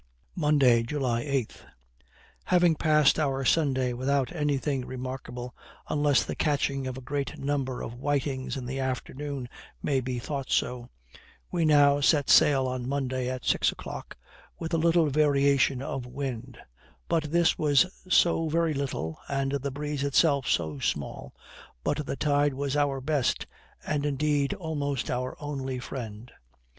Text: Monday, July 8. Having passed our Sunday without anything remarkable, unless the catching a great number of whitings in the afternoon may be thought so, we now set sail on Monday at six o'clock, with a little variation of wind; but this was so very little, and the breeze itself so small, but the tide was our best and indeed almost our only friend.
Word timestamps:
Monday, 0.35 0.81
July 0.81 1.19
8. 1.21 1.63
Having 2.45 2.75
passed 2.77 3.19
our 3.19 3.45
Sunday 3.45 3.93
without 3.93 4.35
anything 4.35 4.83
remarkable, 4.83 5.55
unless 5.89 6.23
the 6.23 6.33
catching 6.33 6.87
a 6.87 6.93
great 6.93 7.37
number 7.37 7.83
of 7.83 7.93
whitings 7.93 8.57
in 8.57 8.65
the 8.65 8.79
afternoon 8.79 9.47
may 9.83 9.99
be 10.01 10.17
thought 10.17 10.49
so, 10.49 10.89
we 11.51 11.65
now 11.65 11.99
set 12.01 12.31
sail 12.31 12.65
on 12.67 12.89
Monday 12.89 13.29
at 13.29 13.45
six 13.45 13.71
o'clock, 13.71 14.17
with 14.57 14.73
a 14.73 14.77
little 14.79 15.05
variation 15.11 15.83
of 15.83 16.07
wind; 16.07 16.57
but 17.07 17.31
this 17.31 17.59
was 17.59 17.85
so 18.09 18.49
very 18.49 18.73
little, 18.73 19.19
and 19.29 19.51
the 19.51 19.69
breeze 19.69 20.03
itself 20.03 20.47
so 20.47 20.79
small, 20.79 21.31
but 21.83 22.07
the 22.07 22.15
tide 22.15 22.55
was 22.55 22.75
our 22.75 23.01
best 23.01 23.45
and 23.85 24.03
indeed 24.07 24.51
almost 24.55 25.11
our 25.11 25.37
only 25.39 25.77
friend. 25.77 26.31